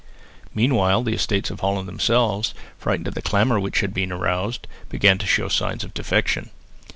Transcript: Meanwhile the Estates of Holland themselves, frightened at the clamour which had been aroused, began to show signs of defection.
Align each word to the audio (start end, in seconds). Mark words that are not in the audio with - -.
Meanwhile 0.55 1.03
the 1.03 1.13
Estates 1.13 1.51
of 1.51 1.59
Holland 1.59 1.87
themselves, 1.87 2.55
frightened 2.79 3.09
at 3.09 3.13
the 3.13 3.21
clamour 3.21 3.59
which 3.59 3.81
had 3.81 3.93
been 3.93 4.11
aroused, 4.11 4.65
began 4.89 5.19
to 5.19 5.27
show 5.27 5.47
signs 5.47 5.83
of 5.83 5.93
defection. 5.93 6.49